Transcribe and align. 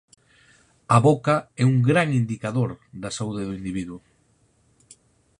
A 0.95 0.97
boca 1.07 1.35
é 1.61 1.63
un 1.73 1.77
gran 1.89 2.07
indicador 2.21 2.69
da 3.03 3.09
saúde 3.17 3.43
do 3.47 3.57
individuo. 3.59 3.99